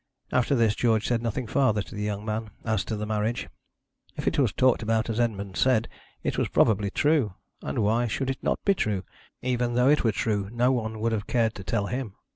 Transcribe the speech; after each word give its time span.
After 0.31 0.55
this, 0.55 0.73
George 0.73 1.07
said 1.07 1.21
nothing 1.21 1.45
farther 1.45 1.83
to 1.83 1.93
the 1.93 2.01
young 2.01 2.25
man 2.25 2.49
as 2.65 2.83
to 2.85 2.95
the 2.95 3.05
marriage. 3.05 3.49
If 4.17 4.27
it 4.27 4.39
was 4.39 4.51
talked 4.51 4.81
about 4.81 5.11
as 5.11 5.19
Edmond 5.19 5.57
said, 5.57 5.87
it 6.23 6.39
was 6.39 6.47
probably 6.49 6.89
true. 6.89 7.35
And 7.61 7.77
why 7.83 8.07
should 8.07 8.31
it 8.31 8.41
not 8.41 8.57
be 8.65 8.73
true? 8.73 9.03
Even 9.43 9.75
though 9.75 9.89
it 9.89 10.03
were 10.03 10.11
true, 10.11 10.49
no 10.51 10.71
one 10.71 10.99
would 11.01 11.11
have 11.11 11.27
cared 11.27 11.53
to 11.53 11.63
tell 11.63 11.85
him. 11.85 12.15